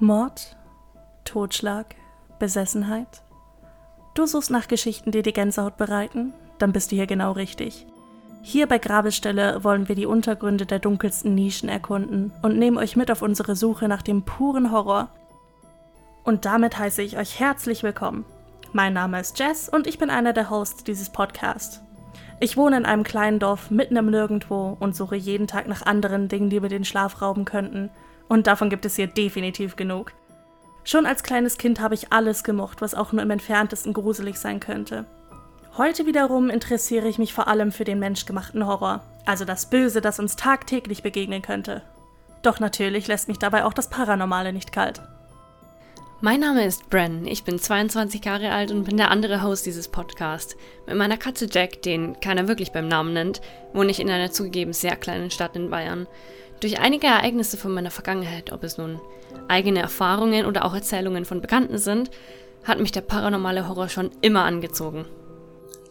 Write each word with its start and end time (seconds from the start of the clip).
Mord, 0.00 0.56
Totschlag, 1.24 1.94
Besessenheit. 2.40 3.22
Du 4.14 4.26
suchst 4.26 4.50
nach 4.50 4.66
Geschichten, 4.66 5.12
die 5.12 5.22
die 5.22 5.32
Gänsehaut 5.32 5.76
bereiten? 5.76 6.32
Dann 6.58 6.72
bist 6.72 6.90
du 6.90 6.96
hier 6.96 7.06
genau 7.06 7.30
richtig. 7.30 7.86
Hier 8.42 8.66
bei 8.66 8.78
Grabestelle 8.78 9.62
wollen 9.62 9.88
wir 9.88 9.94
die 9.94 10.06
Untergründe 10.06 10.66
der 10.66 10.80
dunkelsten 10.80 11.36
Nischen 11.36 11.68
erkunden 11.68 12.32
und 12.42 12.58
nehmen 12.58 12.76
euch 12.76 12.96
mit 12.96 13.08
auf 13.12 13.22
unsere 13.22 13.54
Suche 13.54 13.86
nach 13.86 14.02
dem 14.02 14.24
puren 14.24 14.72
Horror. 14.72 15.10
Und 16.24 16.44
damit 16.44 16.76
heiße 16.76 17.00
ich 17.00 17.16
euch 17.16 17.38
herzlich 17.38 17.84
willkommen. 17.84 18.24
Mein 18.72 18.94
Name 18.94 19.20
ist 19.20 19.38
Jess 19.38 19.68
und 19.68 19.86
ich 19.86 19.98
bin 19.98 20.10
einer 20.10 20.32
der 20.32 20.50
Hosts 20.50 20.82
dieses 20.82 21.10
Podcasts. 21.10 21.80
Ich 22.40 22.56
wohne 22.56 22.78
in 22.78 22.84
einem 22.84 23.04
kleinen 23.04 23.38
Dorf 23.38 23.70
mitten 23.70 23.96
im 23.96 24.10
Nirgendwo 24.10 24.76
und 24.80 24.96
suche 24.96 25.14
jeden 25.14 25.46
Tag 25.46 25.68
nach 25.68 25.86
anderen 25.86 26.26
Dingen, 26.26 26.50
die 26.50 26.58
mir 26.58 26.68
den 26.68 26.84
Schlaf 26.84 27.22
rauben 27.22 27.44
könnten. 27.44 27.90
Und 28.28 28.46
davon 28.46 28.70
gibt 28.70 28.84
es 28.84 28.96
hier 28.96 29.06
definitiv 29.06 29.76
genug. 29.76 30.12
Schon 30.84 31.06
als 31.06 31.22
kleines 31.22 31.56
Kind 31.56 31.80
habe 31.80 31.94
ich 31.94 32.12
alles 32.12 32.44
gemocht, 32.44 32.82
was 32.82 32.94
auch 32.94 33.12
nur 33.12 33.22
im 33.22 33.30
entferntesten 33.30 33.92
gruselig 33.92 34.36
sein 34.36 34.60
könnte. 34.60 35.06
Heute 35.76 36.06
wiederum 36.06 36.50
interessiere 36.50 37.08
ich 37.08 37.18
mich 37.18 37.32
vor 37.32 37.48
allem 37.48 37.72
für 37.72 37.84
den 37.84 37.98
menschgemachten 37.98 38.66
Horror, 38.66 39.02
also 39.24 39.44
das 39.44 39.70
Böse, 39.70 40.00
das 40.00 40.20
uns 40.20 40.36
tagtäglich 40.36 41.02
begegnen 41.02 41.42
könnte. 41.42 41.82
Doch 42.42 42.60
natürlich 42.60 43.08
lässt 43.08 43.28
mich 43.28 43.38
dabei 43.38 43.64
auch 43.64 43.72
das 43.72 43.88
Paranormale 43.88 44.52
nicht 44.52 44.70
kalt. 44.70 45.00
Mein 46.20 46.40
Name 46.40 46.64
ist 46.64 46.88
Bren, 46.90 47.26
ich 47.26 47.44
bin 47.44 47.58
22 47.58 48.24
Jahre 48.24 48.52
alt 48.52 48.70
und 48.70 48.84
bin 48.84 48.96
der 48.96 49.10
andere 49.10 49.42
Host 49.42 49.66
dieses 49.66 49.88
Podcasts. 49.88 50.56
Mit 50.86 50.96
meiner 50.96 51.16
Katze 51.16 51.48
Jack, 51.50 51.82
den 51.82 52.20
keiner 52.20 52.46
wirklich 52.46 52.72
beim 52.72 52.86
Namen 52.88 53.12
nennt, 53.12 53.40
wohne 53.72 53.90
ich 53.90 54.00
in 54.00 54.08
einer 54.08 54.30
zugegeben 54.30 54.72
sehr 54.72 54.96
kleinen 54.96 55.30
Stadt 55.30 55.56
in 55.56 55.70
Bayern. 55.70 56.06
Durch 56.64 56.80
einige 56.80 57.08
Ereignisse 57.08 57.58
von 57.58 57.74
meiner 57.74 57.90
Vergangenheit, 57.90 58.50
ob 58.50 58.64
es 58.64 58.78
nun 58.78 58.98
eigene 59.48 59.80
Erfahrungen 59.80 60.46
oder 60.46 60.64
auch 60.64 60.72
Erzählungen 60.72 61.26
von 61.26 61.42
Bekannten 61.42 61.76
sind, 61.76 62.10
hat 62.64 62.80
mich 62.80 62.90
der 62.90 63.02
paranormale 63.02 63.68
Horror 63.68 63.90
schon 63.90 64.10
immer 64.22 64.44
angezogen. 64.44 65.04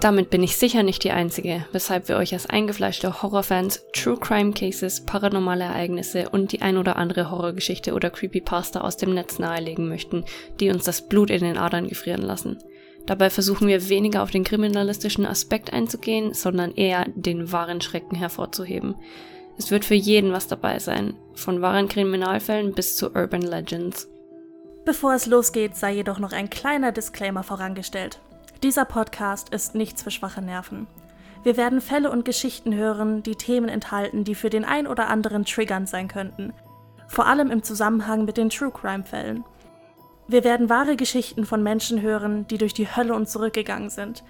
Damit 0.00 0.28
bin 0.28 0.42
ich 0.42 0.56
sicher 0.56 0.82
nicht 0.82 1.04
die 1.04 1.12
Einzige, 1.12 1.64
weshalb 1.70 2.08
wir 2.08 2.16
euch 2.16 2.32
als 2.32 2.50
eingefleischte 2.50 3.22
Horrorfans 3.22 3.84
True 3.92 4.16
Crime 4.16 4.54
Cases, 4.54 5.06
paranormale 5.06 5.62
Ereignisse 5.62 6.30
und 6.30 6.50
die 6.50 6.62
ein 6.62 6.78
oder 6.78 6.96
andere 6.96 7.30
Horrorgeschichte 7.30 7.94
oder 7.94 8.10
Creepypasta 8.10 8.80
aus 8.80 8.96
dem 8.96 9.14
Netz 9.14 9.38
nahelegen 9.38 9.88
möchten, 9.88 10.24
die 10.58 10.70
uns 10.70 10.82
das 10.82 11.06
Blut 11.06 11.30
in 11.30 11.42
den 11.42 11.58
Adern 11.58 11.86
gefrieren 11.86 12.22
lassen. 12.22 12.58
Dabei 13.06 13.30
versuchen 13.30 13.68
wir 13.68 13.88
weniger 13.88 14.24
auf 14.24 14.32
den 14.32 14.42
kriminalistischen 14.42 15.26
Aspekt 15.26 15.72
einzugehen, 15.72 16.34
sondern 16.34 16.72
eher 16.74 17.06
den 17.14 17.52
wahren 17.52 17.80
Schrecken 17.80 18.16
hervorzuheben. 18.16 18.96
Es 19.58 19.70
wird 19.70 19.84
für 19.84 19.94
jeden 19.94 20.32
was 20.32 20.48
dabei 20.48 20.78
sein, 20.78 21.14
von 21.34 21.62
wahren 21.62 21.88
Kriminalfällen 21.88 22.72
bis 22.72 22.96
zu 22.96 23.14
Urban 23.14 23.42
Legends. 23.42 24.08
Bevor 24.84 25.14
es 25.14 25.26
losgeht, 25.26 25.74
sei 25.74 25.94
jedoch 25.94 26.18
noch 26.18 26.32
ein 26.32 26.50
kleiner 26.50 26.92
Disclaimer 26.92 27.42
vorangestellt. 27.42 28.20
Dieser 28.62 28.84
Podcast 28.84 29.48
ist 29.50 29.74
nichts 29.74 30.02
für 30.02 30.10
schwache 30.10 30.42
Nerven. 30.42 30.86
Wir 31.42 31.56
werden 31.56 31.80
Fälle 31.80 32.10
und 32.10 32.24
Geschichten 32.24 32.74
hören, 32.74 33.22
die 33.22 33.36
Themen 33.36 33.68
enthalten, 33.68 34.24
die 34.24 34.34
für 34.34 34.50
den 34.50 34.64
ein 34.64 34.86
oder 34.86 35.08
anderen 35.08 35.44
triggernd 35.44 35.88
sein 35.88 36.08
könnten. 36.08 36.52
Vor 37.08 37.26
allem 37.26 37.50
im 37.50 37.62
Zusammenhang 37.62 38.24
mit 38.24 38.36
den 38.36 38.50
True 38.50 38.70
Crime 38.70 39.04
Fällen. 39.04 39.44
Wir 40.28 40.44
werden 40.44 40.68
wahre 40.68 40.96
Geschichten 40.96 41.46
von 41.46 41.62
Menschen 41.62 42.02
hören, 42.02 42.46
die 42.48 42.58
durch 42.58 42.74
die 42.74 42.88
Hölle 42.88 43.14
und 43.14 43.28
zurückgegangen 43.28 43.90
sind. 43.90 44.24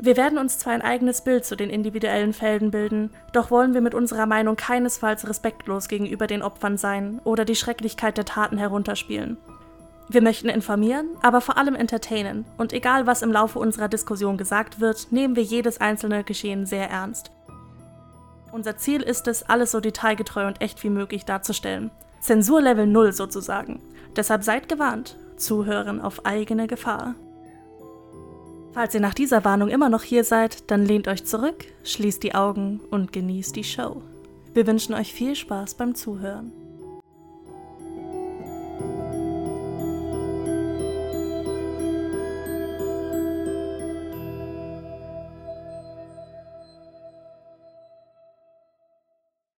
Wir 0.00 0.16
werden 0.16 0.38
uns 0.38 0.58
zwar 0.58 0.74
ein 0.74 0.82
eigenes 0.82 1.22
Bild 1.22 1.44
zu 1.44 1.56
den 1.56 1.70
individuellen 1.70 2.32
Fällen 2.32 2.70
bilden, 2.70 3.10
doch 3.32 3.50
wollen 3.50 3.74
wir 3.74 3.80
mit 3.80 3.94
unserer 3.94 4.26
Meinung 4.26 4.54
keinesfalls 4.54 5.28
respektlos 5.28 5.88
gegenüber 5.88 6.28
den 6.28 6.42
Opfern 6.42 6.76
sein 6.76 7.20
oder 7.24 7.44
die 7.44 7.56
Schrecklichkeit 7.56 8.16
der 8.16 8.24
Taten 8.24 8.58
herunterspielen. 8.58 9.38
Wir 10.08 10.22
möchten 10.22 10.48
informieren, 10.48 11.08
aber 11.20 11.40
vor 11.40 11.58
allem 11.58 11.74
entertainen. 11.74 12.44
Und 12.56 12.72
egal, 12.72 13.06
was 13.06 13.22
im 13.22 13.32
Laufe 13.32 13.58
unserer 13.58 13.88
Diskussion 13.88 14.38
gesagt 14.38 14.80
wird, 14.80 15.08
nehmen 15.10 15.36
wir 15.36 15.42
jedes 15.42 15.80
einzelne 15.80 16.22
Geschehen 16.24 16.64
sehr 16.64 16.88
ernst. 16.88 17.32
Unser 18.52 18.78
Ziel 18.78 19.02
ist 19.02 19.28
es, 19.28 19.42
alles 19.42 19.72
so 19.72 19.80
detailgetreu 19.80 20.46
und 20.46 20.62
echt 20.62 20.82
wie 20.82 20.90
möglich 20.90 21.24
darzustellen. 21.24 21.90
Zensurlevel 22.20 22.86
0 22.86 23.12
sozusagen. 23.12 23.82
Deshalb 24.16 24.44
seid 24.44 24.68
gewarnt. 24.68 25.16
Zuhören 25.36 26.00
auf 26.00 26.24
eigene 26.24 26.68
Gefahr. 26.68 27.14
Falls 28.72 28.94
ihr 28.94 29.00
nach 29.00 29.14
dieser 29.14 29.44
Warnung 29.44 29.68
immer 29.68 29.88
noch 29.88 30.02
hier 30.02 30.24
seid, 30.24 30.70
dann 30.70 30.84
lehnt 30.84 31.08
euch 31.08 31.24
zurück, 31.24 31.64
schließt 31.84 32.22
die 32.22 32.34
Augen 32.34 32.80
und 32.90 33.12
genießt 33.12 33.56
die 33.56 33.64
Show. 33.64 34.02
Wir 34.54 34.66
wünschen 34.66 34.94
euch 34.94 35.12
viel 35.12 35.34
Spaß 35.34 35.74
beim 35.74 35.94
Zuhören. 35.94 36.52